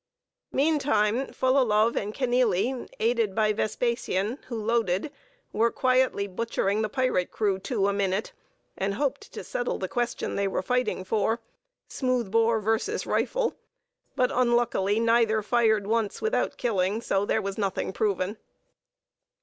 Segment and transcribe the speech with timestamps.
[0.51, 5.11] Meantime, Fullalove and Kenealy, aided by Vespasian, who loaded,
[5.53, 8.33] were quietly butchering the pirate crew two a minute,
[8.75, 11.39] and hoped to settle the question they were fighting for;
[11.87, 12.91] smooth bore v.
[13.05, 13.53] rifle:
[14.15, 18.37] but unluckily neither fired once without killing; so "there was nothing proven."